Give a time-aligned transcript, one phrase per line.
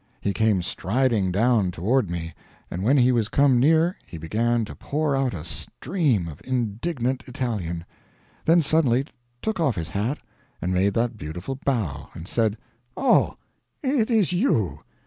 [0.19, 2.33] He came striding down toward me,
[2.71, 7.23] and when he was come near he began to pour out a stream of indignant
[7.27, 7.85] Italian;
[8.45, 9.05] then suddenly
[9.43, 10.17] took off his hat
[10.59, 12.57] and made that beautiful bow and said:
[12.97, 13.37] "Oh,
[13.83, 14.79] it is you!